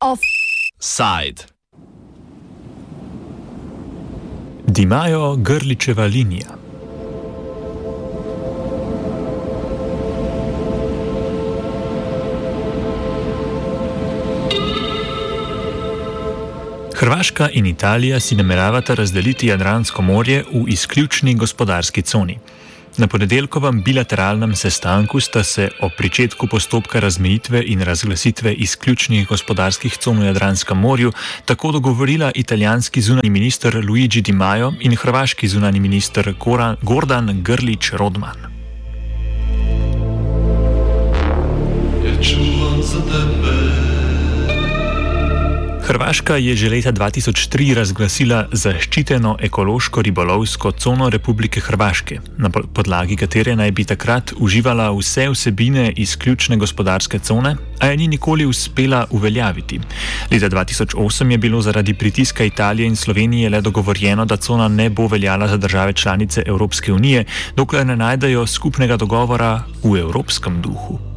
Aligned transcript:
Offside. 0.00 1.46
Dimajo 4.66 5.36
Grličeva 5.36 6.04
linija. 6.04 6.61
Hrvaška 17.02 17.48
in 17.52 17.66
Italija 17.66 18.20
si 18.20 18.36
nameravata 18.36 18.94
razdeliti 18.94 19.46
Jadransko 19.46 20.02
morje 20.02 20.44
v 20.52 20.68
izključni 20.68 21.34
gospodarski 21.34 22.02
coni. 22.02 22.38
Na 22.96 23.06
ponedeljkovem 23.06 23.82
bilateralnem 23.82 24.54
sestanku 24.54 25.20
sta 25.20 25.42
se 25.42 25.68
o 25.80 25.88
pričetku 25.98 26.46
postopka 26.46 27.00
razmejitve 27.00 27.62
in 27.66 27.80
razglasitve 27.80 28.54
izključnih 28.54 29.28
gospodarskih 29.28 29.96
con 29.96 30.20
v 30.20 30.26
Jadranskem 30.26 30.78
morju 30.78 31.12
tako 31.44 31.72
dogovorila 31.72 32.30
italijanski 32.34 33.02
zunani 33.02 33.30
minister 33.30 33.84
Luigi 33.88 34.20
Di 34.20 34.32
Maio 34.32 34.72
in 34.80 34.96
hrvaški 34.96 35.48
zunani 35.48 35.80
minister 35.80 36.34
Gordan 36.82 37.42
Grlič 37.42 37.92
Rodman. 37.92 38.36
Je 42.04 42.24
čuvan 42.24 42.82
za 42.82 43.00
tebe. 43.00 43.61
Hrvaška 45.82 46.36
je 46.36 46.54
že 46.56 46.70
leta 46.70 46.92
2003 46.94 47.74
razglasila 47.74 48.44
zaščiteno 48.52 49.36
ekološko 49.40 50.02
ribolovsko 50.02 50.70
cono 50.70 51.08
Republike 51.10 51.60
Hrvaške, 51.60 52.20
na 52.38 52.50
podlagi 52.50 53.16
katere 53.16 53.56
naj 53.58 53.72
bi 53.74 53.84
takrat 53.84 54.32
uživala 54.38 54.92
vse 54.94 55.26
vsebine 55.34 55.90
izključne 55.96 56.56
gospodarske 56.56 57.18
cone, 57.18 57.56
a 57.80 57.86
je 57.86 57.96
ni 57.96 58.08
nikoli 58.08 58.46
uspela 58.46 59.06
uveljaviti. 59.10 59.80
Leta 60.30 60.48
2008 60.48 61.30
je 61.30 61.38
bilo 61.38 61.62
zaradi 61.62 61.94
pritiska 61.94 62.44
Italije 62.44 62.86
in 62.86 62.96
Slovenije 62.96 63.50
le 63.50 63.60
dogovorjeno, 63.60 64.24
da 64.24 64.36
cona 64.36 64.68
ne 64.68 64.90
bo 64.90 65.06
veljala 65.06 65.48
za 65.48 65.56
države 65.56 65.92
članice 65.92 66.42
Evropske 66.46 66.92
unije, 66.92 67.24
dokler 67.56 67.86
ne 67.86 67.96
najdejo 67.96 68.46
skupnega 68.46 68.96
dogovora 68.96 69.64
v 69.82 69.98
evropskem 69.98 70.62
duhu. 70.62 71.11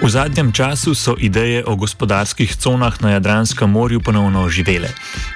V 0.00 0.08
zadnjem 0.08 0.48
času 0.48 0.96
so 0.96 1.12
ideje 1.20 1.60
o 1.60 1.76
gospodarskih 1.76 2.56
conah 2.56 2.96
na 3.04 3.20
Jadranskem 3.20 3.70
morju 3.70 4.00
ponovno 4.00 4.48
oživele. 4.48 4.88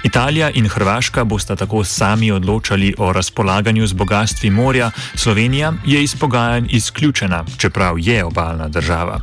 Italija 0.05 0.51
in 0.55 0.69
Hrvaška 0.69 1.25
bosta 1.25 1.57
tako 1.57 1.85
sami 1.85 2.33
odločali 2.33 2.95
o 2.99 3.13
razpolaganju 3.13 3.87
z 3.87 3.93
bogatstvi 3.93 4.51
morja, 4.51 4.91
Slovenija 5.15 5.73
je 5.85 6.03
iz 6.03 6.17
pogajanj 6.17 6.67
izključena, 6.71 7.45
čeprav 7.59 7.99
je 7.99 8.25
obaljna 8.25 8.69
država. 8.69 9.21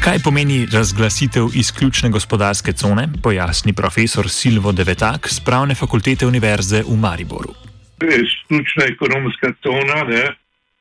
Kaj 0.00 0.18
pomeni 0.24 0.66
razglasitev 0.72 1.46
izključne 1.54 2.10
gospodarske 2.10 2.72
cone, 2.72 3.08
pojasni 3.22 3.72
profesor 3.72 4.30
Silvo 4.30 4.72
Devetak 4.72 5.28
z 5.28 5.44
Pravne 5.44 5.74
fakultete 5.74 6.26
Univerze 6.26 6.82
v 6.88 6.96
Mariboru. 6.96 7.52
Izključna 8.00 8.84
ekonomska 8.88 9.52
cona 9.62 10.04
ne, 10.08 10.24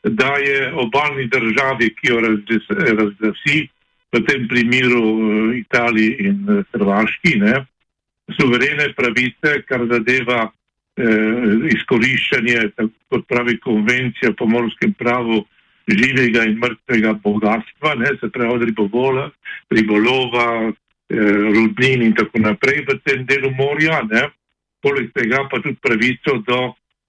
daje 0.04 0.74
obaljni 0.74 1.28
državi, 1.28 1.96
ki 1.96 2.08
jo 2.08 2.20
razglasi, 3.00 3.68
v 4.14 4.22
tem 4.28 4.48
primeru 4.48 5.04
eh, 5.04 5.58
Italiji 5.64 6.28
in 6.30 6.44
eh, 6.50 6.66
Hrvaški, 6.74 7.38
ne, 7.42 7.64
suverene 8.38 8.94
pravice, 8.96 9.64
kar 9.68 9.88
zadeva 9.90 10.46
eh, 10.46 11.72
izkoriščanje, 11.74 12.70
kot 13.10 13.26
pravi 13.28 13.58
konvencija 13.64 14.32
o 14.32 14.38
pomorskem 14.38 14.94
pravu, 14.94 15.44
živega 15.88 16.46
in 16.48 16.60
mrtvega 16.62 17.18
bogatstva, 17.24 17.96
ne, 18.00 18.14
se 18.20 18.30
pravi 18.32 18.54
od 18.54 18.64
ribovola, 18.70 19.30
ribolova, 19.70 20.48
eh, 20.70 21.34
rudnin 21.56 22.06
in 22.08 22.16
tako 22.16 22.40
naprej 22.40 22.86
v 22.88 23.00
tem 23.04 23.26
delu 23.26 23.52
morja, 23.58 24.02
ne, 24.12 24.30
poleg 24.84 25.12
tega 25.16 25.44
pa 25.50 25.60
tudi 25.64 25.80
pravico 25.82 26.38
do, 26.48 26.62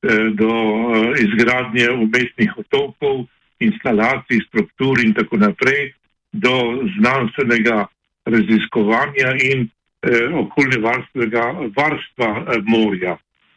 eh, 0.03 0.31
do 0.35 0.51
eh, 0.51 1.23
izgradnje 1.27 1.91
umestnih 1.91 2.59
otokov, 2.59 3.27
instalacij, 3.61 4.43
struktur 4.49 5.01
in 5.05 5.15
tako 5.15 5.39
naprej, 5.39 5.95
do 6.35 6.55
znanstvenega 6.99 7.87
raziskovanja 8.27 9.35
in 9.53 9.69
eh, 10.03 10.29
okoljevarstvenega 10.35 11.45
varstva 11.77 12.31
eh, 12.39 12.63
morja. 12.67 13.17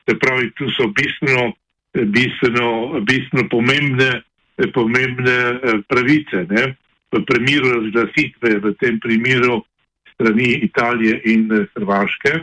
Se 0.10 0.16
pravi, 0.20 0.52
tu 0.56 0.70
so 0.72 0.88
bistveno, 0.88 1.54
eh, 1.94 2.06
bistveno, 2.06 3.00
bistveno 3.02 3.48
pomembne, 3.50 4.22
eh, 4.58 4.72
pomembne 4.74 5.38
eh, 5.50 5.80
pravice. 5.88 6.46
Ne? 6.50 6.76
V 7.12 7.24
primeru 7.26 7.74
razglasitve, 7.80 8.60
v 8.60 8.74
tem 8.80 9.00
primeru 9.00 9.62
strani 10.14 10.54
Italije 10.68 11.22
in 11.26 11.50
Hrvaške, 11.76 12.34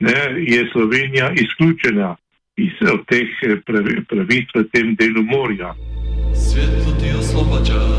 ne, 0.00 0.18
je 0.38 0.68
Slovenija 0.72 1.30
izključena 1.36 2.16
iz 2.56 2.72
teh 3.06 3.62
pravic 4.08 4.54
v 4.54 4.64
tem 4.72 4.94
delu 4.98 5.22
morja. 5.22 5.74
Svetlo 6.34 6.92
ti 7.00 7.10
oslobađa. 7.18 7.89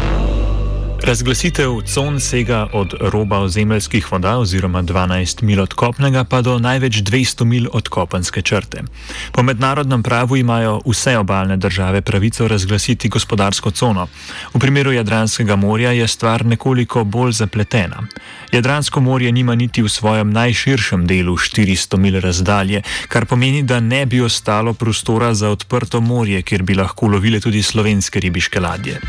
Razglasitev 1.03 1.81
con 1.94 2.19
sega 2.19 2.67
od 2.73 2.94
roba 3.00 3.39
ozemeljskih 3.39 4.12
voda 4.12 4.38
oziroma 4.38 4.84
12 4.84 5.44
mil 5.44 5.62
od 5.62 5.73
kopnega 5.73 6.23
pa 6.23 6.41
do 6.41 6.59
največ 6.59 7.01
200 7.01 7.45
mil 7.45 7.66
od 7.73 7.88
kopenske 7.89 8.41
črte. 8.41 8.84
Po 9.31 9.44
mednarodnem 9.44 10.03
pravu 10.03 10.38
imajo 10.38 10.81
vse 10.85 11.17
obaljne 11.17 11.57
države 11.57 12.01
pravico 12.01 12.47
razglasiti 12.47 13.09
gospodarsko 13.09 13.72
cono. 13.72 14.07
V 14.53 14.59
primeru 14.59 14.91
Jadranskega 14.91 15.56
morja 15.56 15.91
je 15.91 16.07
stvar 16.07 16.45
nekoliko 16.45 17.03
bolj 17.03 17.31
zapletena. 17.31 18.03
Jadransko 18.51 19.01
morje 19.01 19.31
nima 19.31 19.56
niti 19.56 19.81
v 19.81 19.90
svojem 19.90 20.31
najširšem 20.31 21.07
delu 21.07 21.35
400 21.38 21.97
mil 21.97 22.19
razdalje, 22.19 22.81
kar 23.07 23.25
pomeni, 23.25 23.63
da 23.63 23.79
ne 23.79 24.06
bi 24.06 24.22
ostalo 24.22 24.73
prostora 24.73 25.34
za 25.34 25.50
odprto 25.50 26.01
morje, 26.01 26.41
kjer 26.41 26.63
bi 26.63 26.75
lahko 26.75 27.07
lovile 27.07 27.40
tudi 27.40 27.63
slovenske 27.63 28.19
ribiške 28.19 28.59
ladje. 28.59 29.00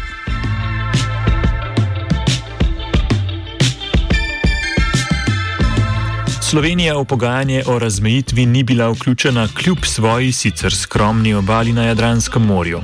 Slovenija 6.53 6.99
v 7.01 7.05
pogajanje 7.09 7.63
o 7.67 7.79
razmejitvi 7.79 8.45
ni 8.47 8.63
bila 8.63 8.91
vključena 8.91 9.49
kljub 9.49 9.79
svoji 9.85 10.33
sicer 10.33 10.75
skromni 10.77 11.35
obali 11.35 11.73
na 11.73 11.85
Jadranskem 11.85 12.43
morju. 12.43 12.81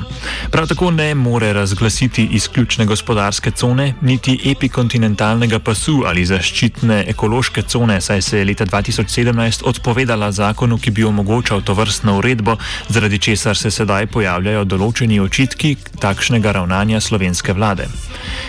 Prav 0.50 0.66
tako 0.66 0.90
ne 0.90 1.14
more 1.14 1.52
razglasiti 1.52 2.28
izključne 2.32 2.86
gospodarske 2.86 3.50
cone, 3.50 3.94
niti 4.00 4.40
epikontinentalnega 4.44 5.58
pasu 5.58 6.02
ali 6.06 6.24
zaščitne 6.24 7.04
ekološke 7.08 7.62
cone, 7.62 8.00
saj 8.00 8.22
se 8.22 8.38
je 8.38 8.44
leta 8.44 8.66
2017 8.66 9.60
odpovedala 9.64 10.32
zakonu, 10.32 10.78
ki 10.78 10.90
bi 10.90 11.04
omogočal 11.04 11.60
to 11.60 11.74
vrstno 11.74 12.16
uredbo, 12.18 12.56
zaradi 12.88 13.18
česar 13.18 13.56
se 13.56 13.70
sedaj 13.70 14.06
pojavljajo 14.06 14.64
določeni 14.64 15.20
očitki 15.20 15.76
takšnega 16.00 16.52
ravnanja 16.52 17.00
slovenske 17.00 17.52
vlade. 17.52 17.88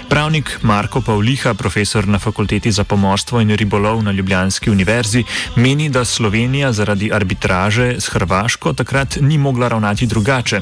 Pravnik 0.09 0.59
Marko 0.63 1.02
Pavliha, 1.02 1.53
profesor 1.53 2.07
na 2.07 2.19
Fakulteti 2.19 2.72
za 2.72 2.84
pomorstvo 2.84 3.41
in 3.41 3.56
ribolov 3.56 4.03
na 4.03 4.12
Ljubljanski 4.12 4.69
univerzi, 4.69 5.24
meni, 5.56 5.90
da 5.90 6.06
Slovenija 6.06 6.72
zaradi 6.72 7.12
arbitraže 7.13 7.96
s 8.00 8.09
Hrvaško 8.09 8.74
takrat 8.74 9.18
ni 9.22 9.38
mogla 9.38 9.68
ravnati 9.68 10.07
drugače, 10.07 10.62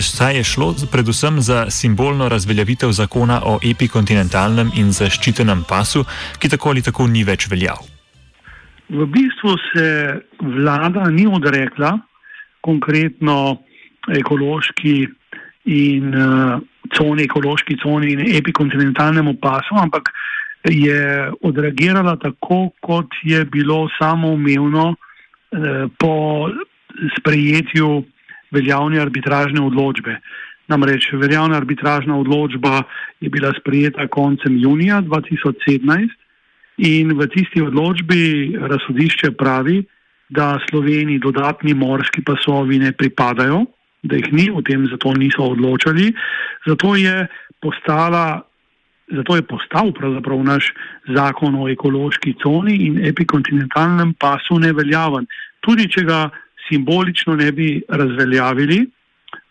saj 0.00 0.36
je 0.36 0.44
šlo 0.44 0.74
predvsem 0.92 1.40
za 1.40 1.70
simbolno 1.70 2.28
razveljavitev 2.28 2.92
zakona 2.92 3.40
o 3.44 3.58
epikontinentalnem 3.62 4.70
in 4.76 4.92
zaščitenem 4.92 5.64
pasu, 5.68 6.04
ki 6.38 6.48
tako 6.48 6.70
ali 6.70 6.82
tako 6.82 7.06
ni 7.06 7.24
več 7.24 7.48
veljav. 7.50 7.82
V 8.88 9.06
bistvu 9.06 9.56
se 9.72 9.86
vlada 10.40 11.08
ni 11.10 11.26
odrekla 11.26 11.98
konkretno 12.60 13.58
ekološki 14.12 15.08
in 15.64 16.14
uh, 16.14 16.60
coni, 16.96 17.26
ekološki 17.28 17.76
coni 17.82 18.12
in 18.12 18.22
epikontinentalnemu 18.36 19.36
pasu, 19.42 19.76
ampak 19.80 20.10
je 20.64 21.30
odreagirala 21.42 22.16
tako, 22.16 22.70
kot 22.80 23.12
je 23.22 23.44
bilo 23.44 23.88
samoumevno 23.98 24.94
eh, 24.94 25.86
po 25.98 26.48
sprejetju 27.18 28.04
veljavne 28.50 29.00
arbitražne 29.00 29.60
odločbe. 29.60 30.18
Namreč 30.68 31.10
veljavna 31.12 31.58
arbitražna 31.60 32.16
odločba 32.16 32.82
je 33.20 33.28
bila 33.28 33.52
sprejeta 33.60 34.06
koncem 34.08 34.56
junija 34.58 35.02
2017 35.02 36.08
in 36.78 37.12
v 37.12 37.26
tisti 37.28 37.62
odločbi 37.62 38.56
razsodišče 38.60 39.34
pravi, 39.38 39.82
da 40.28 40.58
Sloveniji 40.70 41.18
dodatni 41.18 41.74
morski 41.74 42.22
pasovi 42.24 42.78
ne 42.78 42.92
pripadajo, 42.92 43.66
da 44.04 44.16
jih 44.20 44.32
ni, 44.32 44.48
o 44.52 44.62
tem 44.62 44.86
zato 44.92 45.12
niso 45.16 45.42
odločali. 45.54 46.12
Zato 46.68 46.94
je 46.96 47.26
postala 47.60 48.44
zato 49.08 49.36
je 49.36 49.42
postal 49.42 49.92
pravzaprav 49.92 50.42
naš 50.44 50.72
zakon 51.14 51.54
o 51.60 51.68
ekološki 51.68 52.34
coni 52.42 52.76
in 52.86 52.98
epikontinentalnem 53.06 54.14
pasu 54.20 54.58
neveljaven. 54.58 55.26
Tudi 55.60 55.88
če 55.92 56.04
ga 56.08 56.20
simbolično 56.68 57.36
ne 57.36 57.50
bi 57.52 57.82
razveljavili, 57.88 58.86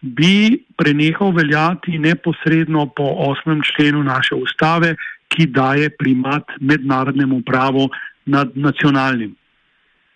bi 0.02 0.64
prenehal 0.78 1.32
veljati 1.36 2.00
neposredno 2.00 2.88
po 2.96 3.14
osmem 3.28 3.62
členu 3.62 4.04
naše 4.04 4.36
ustave, 4.36 4.96
ki 5.28 5.48
daje 5.54 5.90
primat 5.90 6.50
mednarodnemu 6.60 7.42
pravu 7.46 7.90
nad 8.26 8.52
nacionalnim. 8.56 9.36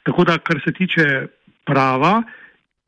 Tako 0.04 0.24
da, 0.24 0.38
kar 0.38 0.62
se 0.66 0.72
tiče 0.72 1.28
prava, 1.66 2.24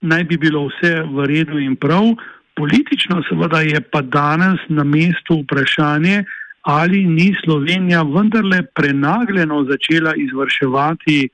naj 0.02 0.24
bi 0.24 0.38
bilo 0.38 0.68
vse 0.68 1.02
v 1.14 1.26
redu 1.28 1.60
in 1.60 1.76
prav, 1.76 2.14
politično 2.56 3.24
seveda 3.30 3.62
je 3.62 3.82
pa 3.82 4.02
danes 4.02 4.60
na 4.70 4.84
mestu 4.84 5.42
vprašanje, 5.44 6.24
ali 6.62 7.04
ni 7.06 7.34
Slovenija 7.44 8.02
vendarle 8.04 8.64
prenagljeno 8.76 9.64
začela 9.64 10.14
izvrševati 10.16 11.30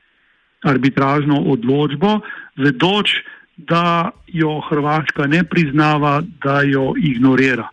arbitražno 0.63 1.41
odločbo, 1.53 2.19
vedoč, 2.57 3.09
da 3.57 4.12
jo 4.27 4.59
Hrvaška 4.69 5.27
ne 5.27 5.44
priznava, 5.44 6.21
da 6.44 6.61
jo 6.61 6.94
ignorira. 6.97 7.69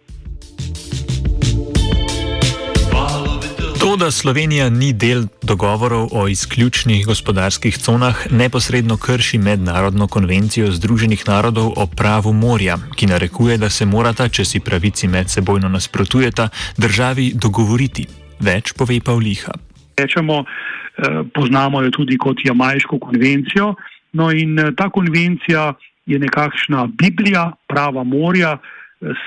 To, 3.92 3.96
da 3.96 4.10
Slovenija 4.10 4.70
ni 4.70 4.92
del 4.92 5.26
dogovorov 5.42 6.08
o 6.12 6.28
izključnih 6.28 7.06
gospodarskih 7.06 7.78
conah, 7.78 8.16
neposredno 8.30 8.96
krši 8.96 9.38
mednarodno 9.38 10.06
konvencijo 10.08 10.70
Združenih 10.70 11.24
narodov 11.28 11.72
o 11.76 11.86
pravu 11.96 12.32
morja, 12.32 12.78
ki 12.96 13.06
narekuje, 13.06 13.58
da 13.58 13.68
se 13.70 13.86
morata, 13.86 14.28
če 14.28 14.44
si 14.44 14.60
pravici 14.60 15.08
med 15.08 15.28
sebojno 15.28 15.68
nasprotujeta, 15.68 16.48
državi 16.78 17.32
dogovoriti. 17.34 18.06
Več 18.40 18.72
pove 18.72 18.96
Pavliha. 19.04 19.52
Rečemo, 20.00 20.40
eh, 20.40 21.20
poznamo 21.34 21.82
jo 21.82 21.90
tudi 21.90 22.16
kot 22.18 22.40
Jamajško 22.44 22.98
konvencijo. 22.98 23.74
No, 24.12 24.30
in 24.30 24.58
eh, 24.58 24.72
ta 24.76 24.88
konvencija 24.88 25.74
je 26.06 26.18
nekakšna 26.18 26.88
Biblija 26.96 27.50
prava 27.68 28.04
morja 28.04 28.56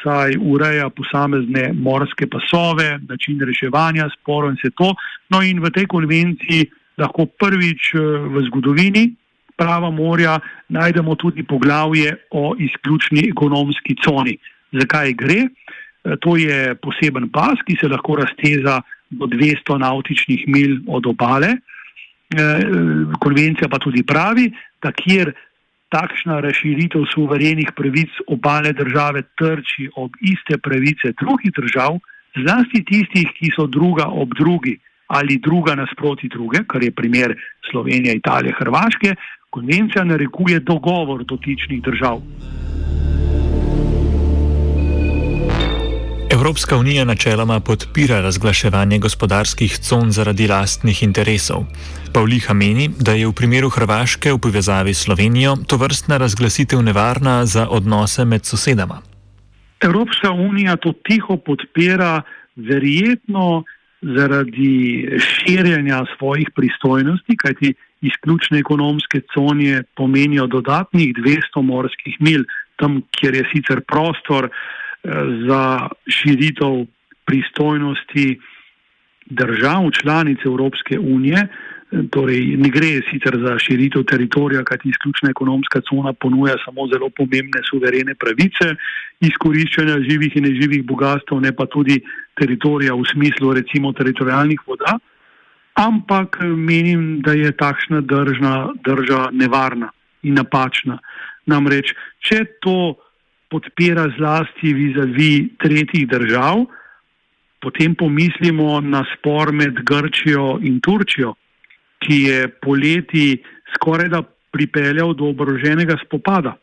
saj 0.04 0.38
ureja 0.42 0.90
posamezne 0.90 1.74
morske 1.74 2.28
pasove, 2.28 3.00
način 3.10 3.42
reševanja 3.42 4.10
sporov 4.16 4.50
in 4.54 4.58
vse 4.62 4.72
to. 4.78 4.94
No 5.30 5.42
in 5.44 5.60
v 5.60 5.72
tej 5.76 5.88
konvenciji 5.92 6.70
lahko 6.98 7.26
prvič 7.26 7.94
eh, 7.94 8.00
v 8.32 8.46
zgodovini 8.50 9.12
prava 9.56 9.90
morja 9.92 10.40
najdemo 10.70 11.16
tudi 11.16 11.44
poglavje 11.44 12.16
o 12.32 12.56
izključni 12.60 13.30
ekonomski 13.30 13.96
coni. 14.04 14.38
Zakaj 14.72 15.14
gre? 15.14 15.40
Eh, 15.46 16.16
to 16.22 16.38
je 16.38 16.76
poseben 16.76 17.30
pas, 17.30 17.60
ki 17.68 17.78
se 17.80 17.88
lahko 17.88 18.16
razteza 18.16 18.82
do 19.10 19.28
200 19.28 19.80
nautičnih 19.80 20.48
mil 20.48 20.80
od 20.88 21.08
obale. 21.08 21.56
Eh, 22.26 22.60
konvencija 23.20 23.70
pa 23.70 23.80
tudi 23.80 24.04
pravi, 24.04 24.52
da 24.82 24.92
kjer 24.92 25.34
takšna 25.90 26.40
razširitev 26.40 27.06
suverenih 27.14 27.72
pravic 27.76 28.12
obale 28.28 28.74
države 28.74 29.22
trči 29.40 29.90
ob 29.96 30.12
iste 30.22 30.58
pravice 30.58 31.14
drugih 31.22 31.54
držav, 31.58 32.00
zlasti 32.36 32.84
tistih, 32.86 33.30
ki 33.38 33.52
so 33.56 33.68
druga 33.68 34.08
ob 34.08 34.34
drugi 34.38 34.80
ali 35.08 35.38
druga 35.38 35.76
nasproti 35.76 36.28
druge, 36.28 36.64
kar 36.68 36.84
je 36.84 36.92
primer 36.92 37.36
Slovenije, 37.72 38.16
Italije, 38.16 38.56
Hrvaške, 38.60 39.16
konvencija 39.50 40.04
narekuje 40.04 40.60
dogovor 40.60 41.24
dotičnih 41.24 41.82
držav. 41.82 42.22
Evropska 46.46 46.78
unija 46.78 47.06
načeloma 47.06 47.60
podpira 47.60 48.22
razglaševanje 48.22 49.00
gospodarskih 49.00 49.78
con 49.78 50.12
zaradi 50.12 50.48
lastnih 50.48 51.04
interesov. 51.04 51.64
Pavliha 52.14 52.54
meni, 52.54 52.86
da 53.00 53.16
je 53.18 53.28
v 53.28 53.34
primeru 53.34 53.70
Hrvaške 53.70 54.34
v 54.34 54.38
povezavi 54.38 54.94
s 54.94 55.02
Slovenijo 55.04 55.56
to 55.68 55.78
vrstna 55.78 56.18
razglasitev 56.18 56.84
nevarna 56.86 57.46
za 57.46 57.66
odnose 57.70 58.26
med 58.26 58.46
sosedama. 58.46 59.02
Evropska 59.82 60.32
unija 60.32 60.76
to 60.76 60.94
tiho 61.10 61.38
podpira, 61.38 62.22
verjetno 62.56 63.64
zaradi 64.02 65.10
širjenja 65.18 66.06
svojih 66.18 66.54
pristojnosti, 66.56 67.38
kajti 67.38 67.74
izključne 68.02 68.60
ekonomske 68.60 69.22
cone 69.34 69.84
pomenijo 69.96 70.48
dodatnih 70.48 71.10
200 71.16 71.62
morskih 71.62 72.16
mil, 72.20 72.44
tam, 72.76 73.02
kjer 73.18 73.36
je 73.36 73.50
sicer 73.54 73.82
prostor 73.82 74.50
za 75.48 75.90
širitev 76.08 76.86
pristojnosti 77.26 78.40
držav 79.26 79.92
članic 79.92 80.40
Evropske 80.46 81.00
unije. 81.00 81.48
Torej, 82.12 82.58
ne 82.58 82.70
gre 82.70 83.02
sicer 83.12 83.38
za 83.46 83.60
širitev 83.60 84.04
teritorija, 84.04 84.64
kajti 84.64 84.90
izključna 84.90 85.30
ekonomska 85.30 85.82
cona 85.90 86.14
ponuja 86.14 86.56
samo 86.66 86.88
zelo 86.88 87.10
pomembne 87.10 87.62
suverene 87.70 88.16
pravice 88.16 88.76
izkoriščanja 89.20 90.00
živih 90.10 90.36
in 90.36 90.44
neživih 90.44 90.84
bogatstv, 90.86 91.40
ne 91.40 91.54
pa 91.56 91.66
tudi 91.66 92.02
teritorija 92.36 92.94
v 92.94 93.06
smislu 93.14 93.54
recimo 93.54 93.94
teritorijalnih 93.94 94.60
voda. 94.68 94.98
Ampak 95.76 96.38
menim, 96.42 97.22
da 97.22 97.34
je 97.34 97.52
takšna 97.52 98.02
držna, 98.02 98.74
drža 98.86 99.30
nevarna 99.32 99.90
in 100.24 100.34
napačna. 100.34 101.00
Namreč, 101.46 101.94
če 102.20 102.46
to 102.62 102.96
podpira 103.50 104.08
zlasti 104.18 104.74
vizavi 104.74 105.50
tretjih 105.62 106.08
držav, 106.08 106.66
potem 107.62 107.96
pomislimo 107.96 108.82
na 108.82 109.04
spor 109.14 109.52
med 109.54 109.82
Grčijo 109.86 110.60
in 110.62 110.80
Turčijo, 110.80 111.34
ki 112.00 112.22
je 112.30 112.48
poleti 112.62 113.38
skoraj 113.76 114.10
da 114.10 114.22
pripeljal 114.52 115.14
do 115.14 115.32
oboroženega 115.34 115.98
spopada. 116.06 116.56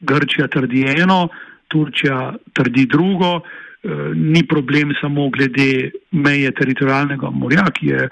Grčija 0.00 0.48
trdi 0.48 0.84
eno, 0.96 1.28
Turčija 1.68 2.34
trdi 2.52 2.86
drugo, 2.86 3.40
e, 3.40 3.94
ni 4.14 4.42
problem 4.46 4.92
samo 5.00 5.28
glede 5.30 5.90
meje 6.10 6.50
teritorijalnega 6.50 7.30
morja, 7.30 7.64
ki 7.74 7.86
je 7.86 8.02
e, 8.02 8.10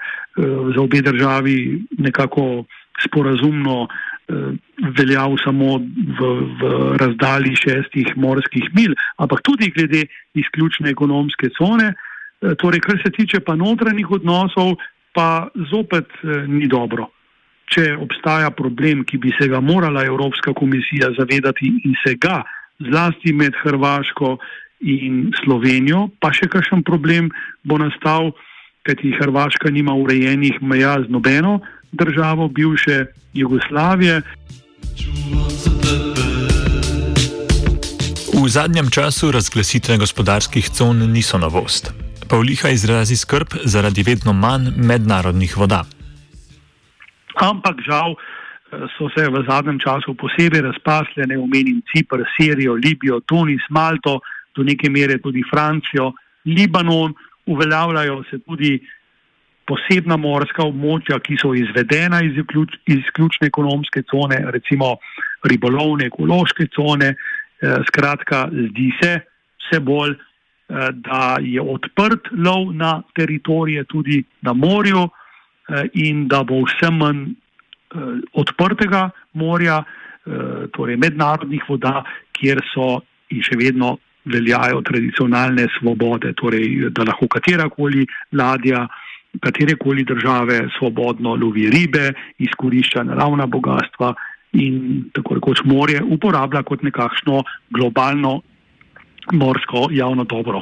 za 0.75 0.81
obe 0.81 1.01
državi 1.01 1.57
nekako 1.97 2.65
sporazumno 3.03 3.87
Eh, 3.87 4.14
veljal 4.97 5.37
samo 5.43 5.77
v, 5.77 6.29
v 6.59 6.69
razdalji 6.97 7.55
šestih 7.55 8.15
morskih 8.17 8.69
mil, 8.73 8.95
ampak 9.21 9.43
tudi 9.45 9.69
glede 9.69 10.05
izključne 10.33 10.89
ekonomske 10.89 11.49
cone. 11.57 11.93
Eh, 11.93 12.55
torej, 12.57 12.81
kar 12.81 12.99
se 13.03 13.11
tiče 13.11 13.39
pa 13.39 13.55
notranjih 13.55 14.11
odnosov, 14.11 14.75
pa 15.13 15.47
zopet 15.71 16.09
eh, 16.23 16.47
ni 16.47 16.67
dobro. 16.67 17.09
Če 17.71 17.95
obstaja 17.97 18.51
problem, 18.53 19.05
ki 19.05 19.17
bi 19.17 19.33
se 19.39 19.47
ga 19.49 19.61
morala 19.61 20.05
Evropska 20.05 20.53
komisija 20.53 21.13
zavedati 21.17 21.71
in 21.85 21.95
se 22.03 22.15
ga, 22.21 22.43
zlasti 22.79 23.33
med 23.33 23.55
Hrvaško 23.63 24.37
in 24.85 25.31
Slovenijo, 25.43 26.09
pa 26.19 26.33
še 26.35 26.49
kakšen 26.51 26.83
problem 26.85 27.31
bo 27.63 27.79
nastal, 27.81 28.33
kajti 28.85 29.15
Hrvaška 29.17 29.71
nima 29.73 29.95
urejenih 29.97 30.61
meja 30.61 30.99
z 31.01 31.09
nobeno 31.09 31.61
državo 31.99 32.47
bivše 32.47 33.05
Jugoslavije. 33.33 34.21
V 38.35 38.49
zadnjem 38.49 38.89
času 38.89 39.31
razglasitve 39.31 39.97
gospodarskih 39.97 40.69
con 40.69 40.97
niso 41.11 41.37
novost. 41.37 41.93
Pavliha 42.29 42.69
izrazi 42.69 43.15
skrb 43.15 43.47
zaradi 43.63 44.03
vedno 44.03 44.33
manj 44.33 44.69
mednarodnih 44.77 45.57
voda. 45.57 45.83
Ampak 47.35 47.75
žal 47.87 48.15
eh, 48.15 48.87
so 48.97 49.09
se 49.15 49.29
v 49.29 49.43
zadnjem 49.49 49.79
času 49.79 50.15
posebej 50.15 50.61
razpasle, 50.61 51.27
ne 51.27 51.37
omenim 51.37 51.81
Cipr, 51.91 52.23
Sirijo, 52.35 52.73
Libijo, 52.73 53.19
Tunis, 53.19 53.61
Malto, 53.69 54.19
do 54.55 54.63
neke 54.63 54.89
mere 54.89 55.17
tudi 55.17 55.43
Francijo, 55.51 56.13
Libanon, 56.45 57.13
uveljavljajo 57.45 58.23
se 58.29 58.39
tudi 58.39 58.79
posebna 59.65 60.17
morska 60.17 60.65
območja, 60.65 61.19
ki 61.23 61.37
so 61.41 61.53
izvedena 61.57 62.21
iz 62.25 62.37
izključne 62.37 63.49
ekonomske 63.49 64.03
cone, 64.11 64.39
recimo 64.53 64.95
ribolovne, 65.49 66.09
ekološke 66.11 66.69
cone. 66.75 67.15
Eh, 67.61 67.77
skratka, 67.87 68.45
zdi 68.51 68.89
se 69.01 69.11
vse 69.63 69.79
bolj, 69.79 70.11
eh, 70.11 70.89
da 70.93 71.37
je 71.41 71.61
odprt 71.61 72.29
lov 72.31 72.73
na 72.75 73.01
teritorije 73.15 73.85
tudi 73.89 74.23
na 74.41 74.53
morju 74.53 75.07
eh, 75.07 75.87
in 75.93 76.27
da 76.27 76.43
bo 76.43 76.63
vse 76.65 76.91
manj 76.91 77.33
odprtega 78.33 79.09
morja, 79.39 79.83
torej 80.75 80.97
mednarodnih 80.99 81.61
voda, 81.69 82.01
kjer 82.35 82.59
so 82.73 82.97
in 83.31 83.43
še 83.45 83.55
vedno 83.55 83.93
veljajo 84.27 84.81
tradicionalne 84.83 85.69
svobode, 85.77 86.33
torej 86.35 86.89
da 86.91 87.05
lahko 87.07 87.29
katerakoli 87.31 88.03
ladja 88.35 88.81
katere 88.83 89.04
koli 89.79 90.03
države 90.03 90.67
svobodno 90.79 91.35
lovi 91.35 91.69
ribe, 91.69 92.13
izkorišča 92.37 93.03
naravna 93.03 93.45
bogatstva 93.45 94.13
in 94.53 95.03
tako 95.13 95.35
rekoč 95.35 95.63
morje 95.65 96.03
uporablja 96.03 96.63
kot 96.63 96.83
nekakšno 96.83 97.43
globalno 97.69 98.41
morsko 99.31 99.87
javno 99.91 100.23
dobro. 100.23 100.61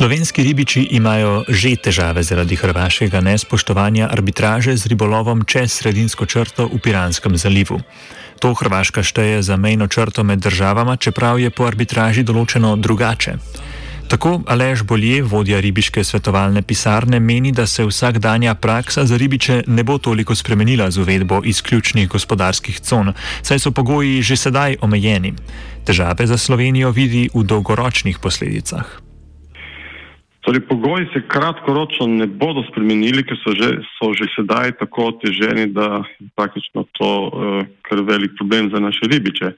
Slovenski 0.00 0.40
ribiči 0.42 0.96
imajo 0.96 1.44
že 1.44 1.76
težave 1.76 2.22
zaradi 2.24 2.56
hrvaškega 2.56 3.20
nespoštovanja 3.20 4.08
arbitraže 4.08 4.72
z 4.72 4.88
ribolovom 4.88 5.44
čez 5.44 5.76
sredinsko 5.76 6.24
črto 6.24 6.72
v 6.72 6.80
Piranskem 6.80 7.36
zalivu. 7.36 7.76
To 8.40 8.54
Hrvaška 8.56 9.04
šteje 9.04 9.42
za 9.44 9.60
mejno 9.60 9.92
črto 9.92 10.24
med 10.24 10.40
državama, 10.40 10.96
čeprav 10.96 11.36
je 11.36 11.50
po 11.52 11.68
arbitraži 11.68 12.24
določeno 12.24 12.80
drugače. 12.80 13.34
Tako 14.08 14.40
Alež 14.48 14.88
Bolje, 14.88 15.20
vodja 15.20 15.60
ribiške 15.60 16.00
svetovalne 16.00 16.64
pisarne, 16.64 17.20
meni, 17.20 17.52
da 17.52 17.68
se 17.68 17.84
vsakdanja 17.84 18.56
praksa 18.56 19.04
za 19.04 19.20
ribiče 19.20 19.68
ne 19.68 19.84
bo 19.84 19.98
toliko 20.00 20.32
spremenila 20.32 20.88
z 20.88 21.04
uvedbo 21.04 21.42
izključnih 21.44 22.08
gospodarskih 22.08 22.80
con, 22.80 23.12
saj 23.44 23.60
so 23.60 23.76
pogoji 23.76 24.24
že 24.24 24.40
sedaj 24.48 24.80
omejeni. 24.80 25.36
Težave 25.84 26.24
za 26.24 26.40
Slovenijo 26.40 26.88
vidi 26.88 27.28
v 27.36 27.44
dolgoročnih 27.44 28.16
posledicah. 28.16 29.09
Torej, 30.40 30.60
pogoji 30.68 31.06
se 31.12 31.20
kratkoročno 31.28 32.06
ne 32.06 32.26
bodo 32.26 32.62
spremenili, 32.70 33.22
ker 33.22 33.36
so 33.42 33.52
že, 33.52 33.70
so 33.98 34.12
že 34.16 34.28
sedaj 34.32 34.72
tako 34.80 35.10
oteženi, 35.12 35.66
da 35.76 36.00
je 36.18 36.28
praktično 36.36 36.86
to 36.96 37.10
uh, 37.28 37.64
kar 37.82 38.00
velik 38.08 38.32
problem 38.38 38.70
za 38.72 38.80
naše 38.80 39.10
ribiče. 39.12 39.52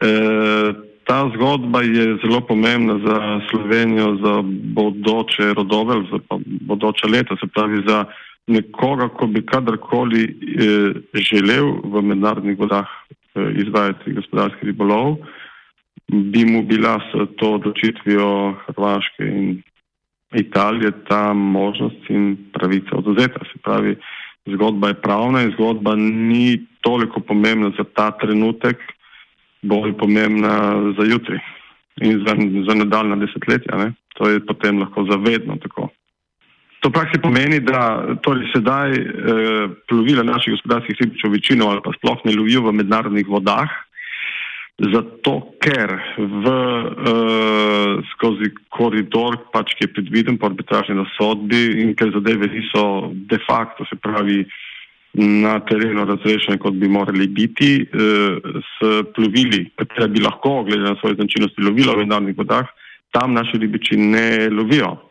Uh, 0.00 0.72
ta 1.06 1.30
zgodba 1.34 1.82
je 1.82 2.16
zelo 2.24 2.40
pomembna 2.40 2.98
za 2.98 3.40
Slovenijo, 3.50 4.16
za 4.24 4.42
bodoče 4.74 5.54
rodove, 5.54 6.02
za 6.10 6.18
bodoče 6.60 7.06
leta, 7.06 7.36
se 7.40 7.46
pravi 7.54 7.82
za 7.86 8.04
nekoga, 8.46 9.08
ko 9.08 9.26
bi 9.26 9.46
kadarkoli 9.46 10.22
eh, 10.24 10.92
želel 11.14 11.72
v 11.84 12.02
mednarodnih 12.02 12.58
vodah 12.58 12.86
eh, 12.86 13.52
izvajati 13.54 14.12
gospodarski 14.12 14.66
ribolov, 14.66 15.16
bi 16.08 16.44
mu 16.44 16.62
bila 16.62 16.98
s 16.98 17.38
to 17.38 17.52
odločitvijo 17.52 18.54
Hrvaške 18.66 19.24
in 19.24 19.62
Italije 20.34 20.92
ta 21.08 21.32
možnost 21.32 22.10
in 22.10 22.36
pravica 22.52 22.96
oduzeta. 22.96 23.40
Se 23.52 23.58
pravi, 23.62 23.96
zgodba 24.46 24.88
je 24.88 25.00
pravna 25.02 25.42
in 25.42 25.50
zgodba 25.50 25.96
ni 25.96 26.66
toliko 26.80 27.20
pomembna 27.20 27.70
za 27.78 27.84
ta 27.94 28.10
trenutek, 28.10 28.76
bolj 29.62 29.92
pomembna 29.98 30.74
za 30.98 31.04
jutri 31.04 31.38
in 32.02 32.24
za, 32.26 32.34
za 32.68 32.74
nadaljna 32.74 33.16
desetletja. 33.16 33.76
Ne? 33.76 33.92
To 34.14 34.28
je 34.28 34.46
potem 34.46 34.78
lahko 34.78 35.06
zavedno 35.10 35.56
tako. 35.62 35.88
To 36.80 36.90
praksi 36.90 37.18
pomeni, 37.22 37.60
da 37.60 38.14
torej 38.22 38.46
sedaj 38.54 38.92
eh, 38.92 39.04
plovila 39.88 40.22
naših 40.22 40.54
gospodarskih 40.54 40.96
ribičev 41.00 41.32
večino 41.32 41.66
ali 41.66 41.80
pa 41.84 41.90
sploh 41.96 42.20
ne 42.24 42.36
lovijo 42.36 42.62
v 42.62 42.72
mednarodnih 42.72 43.26
vodah, 43.28 43.70
zato 44.76 45.56
ker 45.58 45.88
v, 46.18 46.46
eh, 46.46 48.02
skozi 48.12 48.52
koridor, 48.68 49.48
pač, 49.52 49.72
ki 49.74 49.88
je 49.88 49.92
predviden 49.92 50.38
po 50.38 50.46
arbitražni 50.46 50.94
nasodbi 50.94 51.80
in 51.80 51.94
ker 51.96 52.12
zadeve 52.12 52.48
niso 52.52 53.12
de 53.14 53.38
facto, 53.48 53.84
se 53.88 53.96
pravi, 53.96 54.44
na 55.16 55.60
terenu 55.64 56.04
razrešene, 56.04 56.58
kot 56.60 56.74
bi 56.76 56.88
morali 56.88 57.26
biti, 57.26 57.80
eh, 57.80 58.36
s 58.60 59.04
plovili, 59.16 59.70
katera 59.76 60.08
bi 60.08 60.20
lahko, 60.20 60.64
glede 60.64 60.82
na 60.82 60.96
svoje 61.00 61.14
značilnosti, 61.14 61.62
lovila 61.62 61.94
v 61.94 62.04
mednarodnih 62.04 62.36
vodah, 62.36 62.66
tam 63.10 63.32
naši 63.32 63.58
ribiči 63.58 63.96
ne 63.96 64.50
lovijo. 64.52 65.05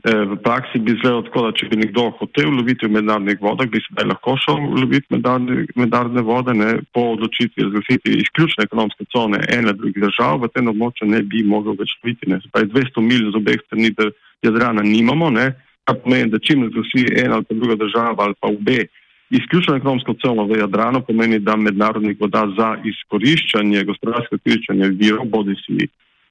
Eh, 0.00 0.24
v 0.32 0.36
praksi 0.40 0.78
bi 0.78 0.94
izgledalo 0.94 1.22
tako, 1.22 1.42
da 1.44 1.56
če 1.58 1.66
bi 1.68 1.76
nekdo 1.76 2.06
hotel 2.16 2.48
loviti 2.56 2.86
v 2.86 2.94
mednarodnih 2.94 3.40
vodah, 3.44 3.68
bi 3.68 3.82
sedaj 3.84 4.06
lahko 4.08 4.36
šel 4.40 4.62
loviti 4.80 5.12
mednarodne 5.12 6.22
vode, 6.24 6.54
ne, 6.56 6.70
po 6.96 7.02
odločitvi 7.16 7.66
razglasiti 7.66 8.14
izključne 8.22 8.64
ekonomske 8.64 9.04
cone 9.12 9.42
ene 9.52 9.74
drugih 9.76 10.00
držav, 10.06 10.40
v 10.40 10.48
tem 10.54 10.70
območju 10.72 11.10
ne 11.10 11.20
bi 11.20 11.42
mogel 11.44 11.76
več 11.76 11.92
loviti. 12.00 12.30
Se 12.32 12.48
pravi, 12.52 12.70
200 12.72 13.04
mil 13.04 13.28
z 13.28 13.42
obeh 13.42 13.60
strani 13.66 13.92
Jadrana 14.40 14.86
nimamo, 14.86 15.28
ne, 15.36 15.50
kar 15.84 16.00
pomeni, 16.00 16.32
da 16.32 16.40
čim 16.40 16.64
razglasi 16.64 17.04
ena 17.20 17.36
ali 17.36 17.44
pa 17.44 17.60
druga 17.60 17.76
država 17.84 18.24
ali 18.24 18.40
pa 18.40 18.48
obe 18.48 18.86
Izključno 19.30 19.76
ekonomsko 19.76 20.14
celo 20.18 20.44
v 20.44 20.56
Jadranu 20.58 21.04
pomeni, 21.06 21.38
da 21.38 21.54
mednarodnih 21.56 22.16
voda 22.20 22.48
za 22.56 22.72
izkoriščanje, 22.84 23.84
gospodarsko 23.86 24.40
izkoriščanje 24.40 24.88
virov, 24.98 25.28
bodi 25.30 25.54
si 25.60 25.86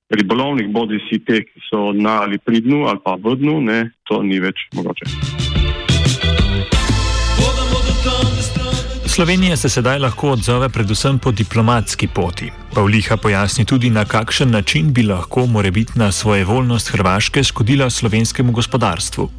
ribolovnih, 0.10 0.70
bodi 0.74 1.00
si 1.10 1.20
te, 1.26 1.44
ki 1.46 1.66
so 1.70 1.92
na 1.94 2.22
ali 2.26 2.38
pri 2.38 2.62
dnu 2.66 2.88
ali 2.90 3.00
pa 3.04 3.16
v 3.16 3.36
dnu, 3.40 3.62
ne, 3.62 3.80
to 4.10 4.22
ni 4.24 4.40
več 4.40 4.70
mogoče. 4.74 5.06
Slovenija 9.10 9.58
se 9.58 9.70
sedaj 9.70 10.00
lahko 10.00 10.30
odzove 10.38 10.70
predvsem 10.70 11.18
po 11.20 11.32
diplomatski 11.32 12.08
poti. 12.08 12.48
Pavliha 12.76 13.18
pojasni 13.18 13.66
tudi, 13.66 13.90
na 13.90 14.06
kakšen 14.06 14.52
način 14.52 14.94
bi 14.94 15.04
lahko 15.04 15.46
morebitna 15.46 16.12
svojevoljnost 16.12 16.92
Hrvaške 16.94 17.44
škodila 17.44 17.90
slovenskemu 17.90 18.52
gospodarstvu. 18.52 19.30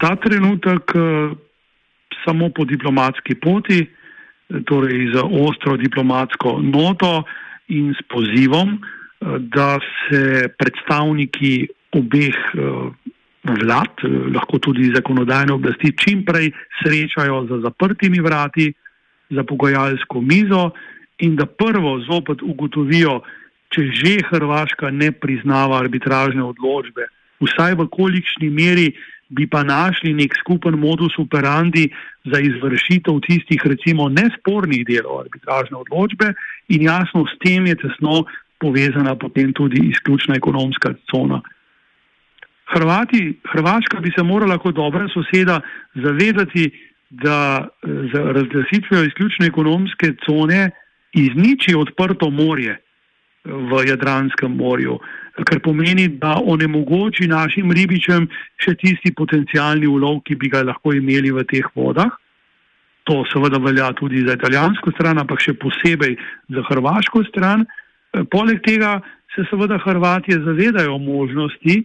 Ta 0.00 0.16
trenutek 0.16 0.92
samo 2.24 2.48
po 2.56 2.64
diplomatski 2.64 3.34
poti, 3.34 3.86
torej 4.66 5.12
z 5.14 5.22
ostro 5.22 5.76
diplomatsko 5.76 6.58
noto 6.62 7.22
in 7.68 7.94
s 7.94 8.02
pozivom, 8.08 8.80
da 9.38 9.78
se 9.80 10.48
predstavniki 10.58 11.68
obeh 11.92 12.38
vlad, 13.42 14.02
lahko 14.34 14.58
tudi 14.58 14.90
zakonodajne 14.94 15.52
oblasti, 15.52 15.92
čim 15.98 16.24
prej 16.24 16.52
srečajo 16.82 17.46
za 17.50 17.60
zaprtimi 17.66 18.20
vrati, 18.20 18.72
za 19.30 19.44
pogojalsko 19.44 20.20
mizo 20.20 20.70
in 21.18 21.36
da 21.36 21.46
prvo 21.46 21.98
zopet 22.06 22.42
ugotovijo, 22.42 23.20
če 23.72 23.82
že 23.88 24.18
Hrvaška 24.28 24.90
ne 24.90 25.12
priznava 25.12 25.78
arbitražne 25.80 26.42
odločbe, 26.44 27.08
vsaj 27.40 27.74
v 27.80 27.88
kolikšni 27.88 28.50
meri 28.50 28.92
bi 29.32 29.46
pa 29.48 29.62
našli 29.64 30.12
nek 30.12 30.34
skupen 30.36 30.76
modus 30.76 31.16
operandi 31.18 31.88
za 32.28 32.38
izvršitev 32.38 33.16
tistih, 33.24 33.62
recimo, 33.64 34.10
nespornih 34.12 34.84
delov 34.84 35.24
arbitražne 35.24 35.78
odločbe, 35.80 36.34
in 36.68 36.84
jasno, 36.84 37.24
s 37.24 37.38
tem 37.40 37.66
je 37.66 37.78
tesno 37.80 38.26
povezana 38.62 39.16
potem 39.18 39.52
tudi 39.52 39.82
izključna 39.90 40.38
ekonomska 40.38 40.94
cona. 41.10 41.40
Hrvati, 42.72 43.22
Hrvaška 43.52 44.00
bi 44.00 44.12
se 44.16 44.22
morala 44.22 44.58
kot 44.58 44.74
dobra 44.74 45.08
soseda 45.12 45.60
zavedati, 45.94 46.70
da 47.10 47.68
z 47.82 48.12
razglasitvijo 48.14 49.04
izključne 49.04 49.46
ekonomske 49.46 50.14
cone 50.24 50.70
izniči 51.12 51.74
odprto 51.76 52.30
morje 52.30 52.78
v 53.44 53.82
Jadranskem 53.88 54.56
morju 54.56 54.98
kar 55.40 55.60
pomeni, 55.60 56.08
da 56.08 56.36
onemogoči 56.44 57.26
našim 57.28 57.72
ribičem 57.72 58.28
še 58.60 58.74
tisti 58.80 59.14
potencijalni 59.16 59.88
ulov, 59.88 60.20
ki 60.26 60.36
bi 60.36 60.50
ga 60.52 60.62
lahko 60.66 60.92
imeli 60.96 61.32
v 61.32 61.44
teh 61.48 61.68
vodah. 61.76 62.12
To 63.08 63.22
seveda 63.32 63.58
velja 63.58 63.90
tudi 63.98 64.22
za 64.26 64.36
italijansko 64.36 64.92
stran, 64.94 65.18
ampak 65.18 65.40
še 65.42 65.56
posebej 65.58 66.18
za 66.54 66.62
hrvaško 66.68 67.24
stran. 67.30 67.64
E, 67.64 67.81
poleg 68.30 68.60
tega 68.66 69.00
se 69.34 69.44
seveda 69.50 69.78
Hrvatije 69.78 70.38
zavedajo 70.44 70.98
možnosti, 70.98 71.82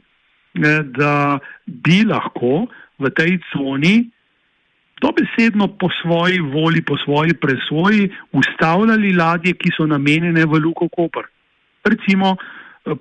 da 0.97 1.39
bi 1.65 2.03
lahko 2.03 2.67
v 2.99 3.09
tej 3.13 3.37
coni 3.51 4.09
dobesedno 5.01 5.67
po 5.77 5.89
svoji 6.01 6.39
volji, 6.39 6.81
po 6.81 6.97
svoji 6.97 7.33
presoji 7.33 8.09
ustavljali 8.31 9.13
ladje, 9.13 9.53
ki 9.53 9.71
so 9.77 9.85
namenjene 9.85 10.45
v 10.45 10.59
Luko 10.63 10.89
Koper. 10.89 11.29
Recimo, 11.85 12.35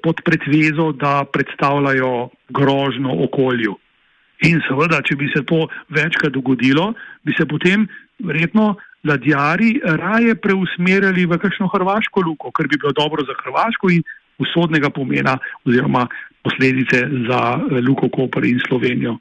pod 0.03 0.21
pretvezo, 0.25 0.93
da 0.93 1.25
predstavljajo 1.33 2.29
grožno 2.49 3.17
okolju. 3.25 3.77
In 4.45 4.61
seveda, 4.69 5.01
če 5.03 5.17
bi 5.17 5.31
se 5.33 5.43
to 5.49 5.67
večkrat 5.89 6.33
dogodilo, 6.33 6.93
bi 7.25 7.33
se 7.39 7.47
potem 7.49 7.87
verjetno 8.19 8.75
ladjari 9.09 9.81
raje 9.85 10.35
preusmerjali 10.35 11.27
v 11.27 11.39
kakšno 11.39 11.69
hrvaško 11.73 12.23
luko, 12.27 12.51
kar 12.51 12.69
bi 12.69 12.79
bilo 12.81 12.93
dobro 12.93 13.25
za 13.25 13.35
Hrvaško 13.43 13.91
in 13.91 14.03
usodnega 14.39 14.91
pomena 14.91 15.39
oziroma 15.65 16.07
posledice 16.43 17.07
za 17.29 17.41
Luko 17.87 18.09
Koper 18.09 18.45
in 18.45 18.61
Slovenijo. 18.69 19.17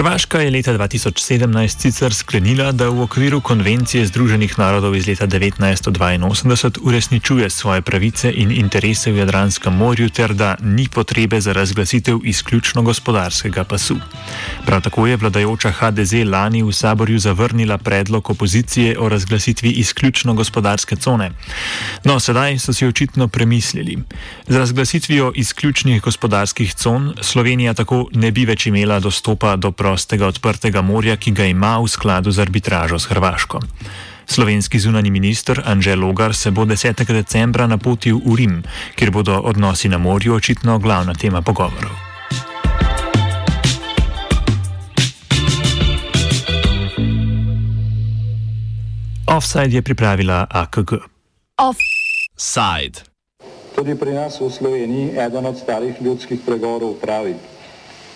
Hrvaška 0.00 0.40
je 0.40 0.50
leta 0.50 0.72
2017 0.72 1.80
sicer 1.80 2.14
sklenila, 2.14 2.72
da 2.72 2.88
v 2.88 3.02
okviru 3.04 3.40
konvencije 3.40 4.06
Združenih 4.06 4.58
narodov 4.58 4.96
iz 4.96 5.04
leta 5.06 5.26
1982 5.26 6.80
uresničuje 6.80 7.50
svoje 7.50 7.82
pravice 7.82 8.32
in 8.32 8.50
interese 8.50 9.12
v 9.12 9.20
Jadranskem 9.20 9.76
morju 9.76 10.08
ter 10.08 10.32
da 10.34 10.56
ni 10.60 10.88
potrebe 10.88 11.40
za 11.40 11.52
razglasitev 11.52 12.18
izključno 12.24 12.82
gospodarskega 12.82 13.64
pasu. 13.64 13.96
Prav 14.66 14.80
tako 14.80 15.06
je 15.06 15.16
vladajoča 15.16 15.70
HDZ 15.70 16.12
lani 16.24 16.62
v 16.62 16.72
saborju 16.72 17.18
zavrnila 17.18 17.78
predlog 17.78 18.30
opozicije 18.30 18.98
o 18.98 19.08
razglasitvi 19.08 19.70
izključno 19.70 20.34
gospodarske 20.34 20.96
cone. 20.96 21.30
No, 22.04 22.20
sedaj 22.20 22.58
so 22.58 22.72
si 22.72 22.86
očitno 22.86 23.28
premislili. 23.28 23.98
Z 24.48 24.56
razglasitvijo 24.56 25.32
izključnih 25.34 26.02
gospodarskih 26.02 26.74
con 26.74 27.12
Slovenija 27.20 27.74
tako 27.74 28.08
ne 28.12 28.32
bi 28.32 28.44
več 28.44 28.66
imela 28.66 29.00
dostopa 29.00 29.56
do 29.56 29.72
prostega 29.90 30.30
odprtega 30.30 30.86
morja, 30.86 31.16
ki 31.18 31.34
ga 31.34 31.50
ima 31.50 31.74
v 31.82 31.90
skladu 31.90 32.30
z 32.30 32.38
arbitražo 32.38 32.94
s 32.94 33.10
Hrvaško. 33.10 33.58
Slovenski 34.22 34.78
zunani 34.78 35.10
minister 35.10 35.58
Anžel 35.66 35.98
Logar 35.98 36.30
se 36.30 36.54
bo 36.54 36.62
10. 36.62 36.94
decembra 37.10 37.66
napotil 37.66 38.22
v 38.22 38.36
Rim, 38.38 38.62
kjer 38.94 39.10
bodo 39.10 39.34
odnosi 39.34 39.90
na 39.90 39.98
morju 39.98 40.38
očitno 40.38 40.78
glavna 40.78 41.10
tema 41.14 41.42
pogovorov. 41.42 41.90
Offside 49.26 49.74
je 49.74 49.82
pripravila 49.82 50.46
AKG. 50.50 51.02
Offside. 51.58 53.02
Tudi 53.74 53.98
pri 53.98 54.14
nas 54.14 54.38
v 54.38 54.54
Sloveniji 54.54 55.18
eden 55.18 55.46
od 55.50 55.58
starih 55.58 55.98
ljudskih 55.98 56.38
pregovorov 56.46 56.94
pravi: 57.02 57.34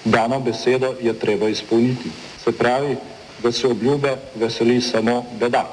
Dano 0.04 0.40
besedo 0.40 0.94
je 1.02 1.12
treba 1.12 1.48
izpolniti. 1.48 2.10
Se 2.44 2.52
pravi, 2.52 2.96
da 3.42 3.52
se 3.52 3.68
obljube 3.68 4.16
veseli 4.34 4.80
samo 4.80 5.24
bedak. 5.40 5.66